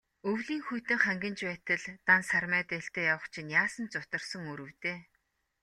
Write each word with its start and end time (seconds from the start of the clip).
Өвлийн 0.29 0.61
хүйтэн 0.67 0.99
хангинаж 1.05 1.39
байтал, 1.49 1.85
дан 2.07 2.21
сармай 2.29 2.63
дээлтэй 2.69 3.05
явах 3.13 3.25
чинь 3.33 3.53
яасан 3.61 3.85
зутарсан 3.93 4.43
үр 4.51 4.59
вэ 4.65 4.71
дээ. 4.83 4.99